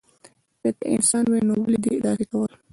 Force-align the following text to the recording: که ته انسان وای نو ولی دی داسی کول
که 0.61 0.69
ته 0.77 0.85
انسان 0.95 1.23
وای 1.27 1.41
نو 1.47 1.53
ولی 1.63 1.79
دی 1.83 1.93
داسی 2.03 2.25
کول 2.31 2.51